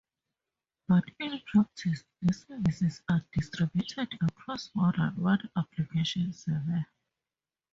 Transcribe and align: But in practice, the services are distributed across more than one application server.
But 0.87 1.03
in 1.19 1.39
practice, 1.45 2.03
the 2.23 2.33
services 2.33 3.03
are 3.07 3.23
distributed 3.33 4.07
across 4.19 4.71
more 4.73 4.91
than 4.97 5.15
one 5.15 5.47
application 5.55 6.33
server. 6.33 6.87